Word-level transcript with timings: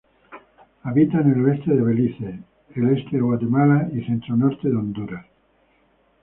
Habita 0.83 1.19
en 1.21 1.31
el 1.31 1.45
oeste 1.45 1.75
de 1.75 1.81
Belice, 1.83 2.39
el 2.73 2.97
este 2.97 3.17
de 3.17 3.21
Guatemala 3.21 3.87
y 3.93 4.03
centro-norte 4.03 4.67
de 4.67 4.75
Honduras. 4.75 5.27